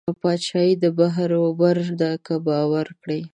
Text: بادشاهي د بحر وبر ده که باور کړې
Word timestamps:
بادشاهي 0.21 0.73
د 0.83 0.85
بحر 0.97 1.29
وبر 1.43 1.77
ده 1.99 2.11
که 2.25 2.35
باور 2.47 2.87
کړې 3.01 3.21